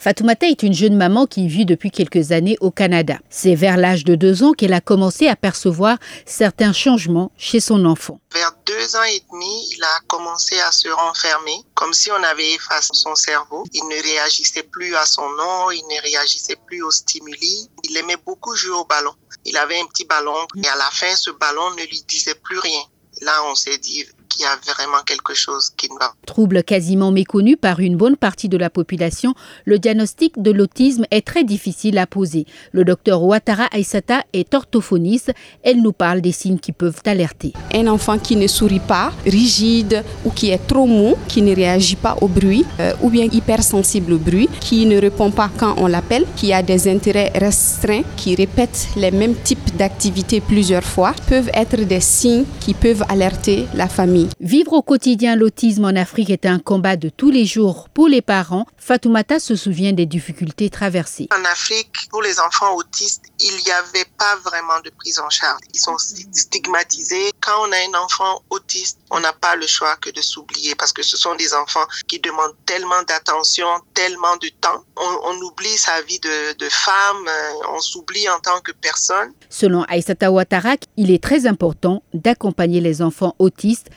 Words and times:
Fatoumata 0.00 0.46
est 0.46 0.62
une 0.62 0.74
jeune 0.74 0.96
maman 0.96 1.26
qui 1.26 1.48
vit 1.48 1.66
depuis 1.66 1.90
quelques 1.90 2.30
années 2.30 2.56
au 2.60 2.70
Canada. 2.70 3.18
C'est 3.30 3.56
vers 3.56 3.76
l'âge 3.76 4.04
de 4.04 4.14
deux 4.14 4.44
ans 4.44 4.52
qu'elle 4.52 4.72
a 4.72 4.80
commencé 4.80 5.26
à 5.26 5.34
percevoir 5.34 5.98
certains 6.24 6.72
changements 6.72 7.32
chez 7.36 7.58
son 7.58 7.84
enfant. 7.84 8.20
Vers 8.32 8.54
deux 8.64 8.94
ans 8.94 9.02
et 9.02 9.20
demi, 9.32 9.68
il 9.72 9.82
a 9.82 10.00
commencé 10.06 10.60
à 10.60 10.70
se 10.70 10.88
renfermer, 10.88 11.56
comme 11.74 11.92
si 11.92 12.12
on 12.12 12.22
avait 12.22 12.52
effacé 12.52 12.90
son 12.92 13.16
cerveau. 13.16 13.64
Il 13.72 13.82
ne 13.88 14.00
réagissait 14.00 14.62
plus 14.62 14.94
à 14.94 15.04
son 15.04 15.28
nom, 15.30 15.72
il 15.72 15.82
ne 15.82 16.00
réagissait 16.00 16.58
plus 16.64 16.80
aux 16.80 16.92
stimuli. 16.92 17.68
Il 17.82 17.96
aimait 17.96 18.22
beaucoup 18.24 18.54
jouer 18.54 18.76
au 18.76 18.84
ballon. 18.84 19.14
Il 19.44 19.56
avait 19.56 19.80
un 19.80 19.86
petit 19.86 20.04
ballon 20.04 20.46
et 20.62 20.68
à 20.68 20.76
la 20.76 20.90
fin, 20.92 21.16
ce 21.16 21.32
ballon 21.32 21.72
ne 21.72 21.82
lui 21.82 22.04
disait 22.06 22.36
plus 22.36 22.60
rien. 22.60 22.82
Là, 23.22 23.42
on 23.50 23.56
s'est 23.56 23.78
dit, 23.78 24.04
il 24.38 24.42
y 24.42 24.46
a 24.46 24.56
vraiment 24.74 25.02
quelque 25.04 25.34
chose 25.34 25.70
qui 25.76 25.88
ne 25.92 25.98
va. 25.98 26.12
Trouble 26.26 26.62
quasiment 26.62 27.10
méconnu 27.10 27.56
par 27.56 27.80
une 27.80 27.96
bonne 27.96 28.16
partie 28.16 28.48
de 28.48 28.56
la 28.56 28.70
population, 28.70 29.34
le 29.64 29.78
diagnostic 29.78 30.40
de 30.40 30.50
l'autisme 30.50 31.04
est 31.10 31.26
très 31.26 31.44
difficile 31.44 31.98
à 31.98 32.06
poser. 32.06 32.46
Le 32.72 32.84
docteur 32.84 33.22
Ouattara 33.22 33.64
Aïsata 33.72 34.22
est 34.32 34.54
orthophoniste. 34.54 35.32
Elle 35.62 35.82
nous 35.82 35.92
parle 35.92 36.20
des 36.20 36.32
signes 36.32 36.58
qui 36.58 36.72
peuvent 36.72 37.02
alerter. 37.04 37.52
Un 37.74 37.86
enfant 37.88 38.18
qui 38.18 38.36
ne 38.36 38.46
sourit 38.46 38.80
pas, 38.80 39.12
rigide 39.26 40.04
ou 40.24 40.30
qui 40.30 40.50
est 40.50 40.66
trop 40.66 40.86
mou, 40.86 41.16
qui 41.26 41.42
ne 41.42 41.54
réagit 41.54 41.96
pas 41.96 42.16
au 42.20 42.28
bruit 42.28 42.64
euh, 42.80 42.92
ou 43.02 43.10
bien 43.10 43.24
hypersensible 43.24 44.12
au 44.12 44.18
bruit, 44.18 44.48
qui 44.60 44.86
ne 44.86 45.00
répond 45.00 45.30
pas 45.30 45.50
quand 45.58 45.74
on 45.78 45.86
l'appelle, 45.86 46.26
qui 46.36 46.52
a 46.52 46.62
des 46.62 46.88
intérêts 46.88 47.32
restreints, 47.34 48.02
qui 48.16 48.34
répète 48.34 48.88
les 48.96 49.10
mêmes 49.10 49.34
types 49.34 49.76
d'activités 49.76 50.40
plusieurs 50.40 50.84
fois, 50.84 51.12
peuvent 51.28 51.50
être 51.54 51.76
des 51.76 52.00
signes 52.00 52.44
qui 52.60 52.74
peuvent 52.74 53.04
alerter 53.08 53.66
la 53.74 53.88
famille. 53.88 54.27
Vivre 54.40 54.72
au 54.72 54.82
quotidien 54.82 55.36
l'autisme 55.36 55.84
en 55.84 55.96
Afrique 55.96 56.30
est 56.30 56.46
un 56.46 56.58
combat 56.58 56.96
de 56.96 57.08
tous 57.08 57.30
les 57.30 57.44
jours 57.44 57.88
pour 57.88 58.08
les 58.08 58.22
parents. 58.22 58.66
Fatoumata 58.76 59.40
se 59.40 59.56
souvient 59.56 59.92
des 59.92 60.06
difficultés 60.06 60.70
traversées. 60.70 61.28
En 61.32 61.44
Afrique, 61.44 62.08
pour 62.10 62.22
les 62.22 62.38
enfants 62.40 62.74
autistes, 62.76 63.24
il 63.40 63.54
n'y 63.64 63.70
avait 63.70 64.06
pas 64.16 64.36
vraiment 64.44 64.80
de 64.84 64.90
prise 64.90 65.18
en 65.18 65.28
charge. 65.30 65.60
Ils 65.74 65.80
sont 65.80 65.96
stigmatisés. 65.98 67.32
Quand 67.40 67.66
on 67.66 67.72
a 67.72 67.76
un 67.76 68.04
enfant 68.04 68.42
autiste, 68.50 68.98
on 69.10 69.20
n'a 69.20 69.32
pas 69.32 69.56
le 69.56 69.66
choix 69.66 69.96
que 69.96 70.10
de 70.10 70.20
s'oublier 70.20 70.74
parce 70.74 70.92
que 70.92 71.02
ce 71.02 71.16
sont 71.16 71.34
des 71.34 71.52
enfants 71.54 71.86
qui 72.06 72.20
demandent 72.20 72.56
tellement 72.66 73.02
d'attention, 73.06 73.68
tellement 73.94 74.36
de 74.36 74.48
temps. 74.60 74.84
On, 74.96 75.38
oublie 75.38 75.78
sa 75.78 76.02
vie 76.02 76.18
de, 76.18 76.58
de 76.58 76.68
femme, 76.68 77.28
euh, 77.28 77.72
on 77.72 77.80
s'oublie 77.80 78.28
en 78.28 78.40
tant 78.40 78.60
que 78.60 78.72
personne. 78.72 79.32
Selon 79.50 79.84
Aïsata 79.84 80.32
Ouattara, 80.32 80.74
il 80.96 81.12
est 81.12 81.22
très 81.22 81.46
important 81.46 82.02
d'accompagner 82.12 82.80
les 82.80 83.02
enfants 83.02 83.36
autistes 83.38 83.88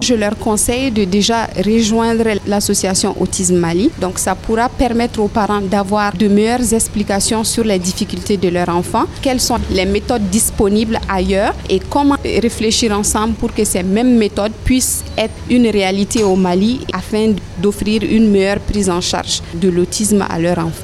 Je 0.00 0.14
leur 0.14 0.36
conseille 0.38 0.90
de 0.90 1.04
déjà 1.04 1.46
rejoindre 1.64 2.24
l'association 2.46 3.16
Autisme 3.20 3.56
Mali. 3.56 3.90
Donc 4.00 4.18
ça 4.18 4.34
pourra 4.34 4.68
permettre 4.68 5.20
aux 5.20 5.28
parents 5.28 5.60
d'avoir 5.60 6.16
de 6.16 6.28
meilleures 6.28 6.72
explications 6.72 7.42
sur 7.42 7.64
les 7.64 7.78
difficultés 7.78 8.36
de 8.36 8.48
leur 8.48 8.68
enfant, 8.68 9.04
quelles 9.22 9.40
sont 9.40 9.58
les 9.70 9.86
méthodes 9.86 10.28
disponibles 10.30 11.00
ailleurs 11.08 11.54
et 11.68 11.80
comment 11.80 12.16
réfléchir 12.24 12.92
ensemble 12.92 13.34
pour 13.34 13.52
que 13.52 13.64
ces 13.64 13.82
mêmes 13.82 14.16
méthodes 14.16 14.52
puissent 14.64 15.04
être 15.18 15.34
une 15.50 15.66
réalité 15.68 16.22
au 16.22 16.36
Mali 16.36 16.80
afin 16.92 17.34
d'offrir 17.60 18.02
une 18.02 18.30
meilleure 18.30 18.60
prise 18.60 18.88
en 18.90 19.00
charge 19.00 19.42
de 19.54 19.68
l'autisme 19.68 20.24
à 20.28 20.38
leur 20.38 20.58
enfant. 20.58 20.82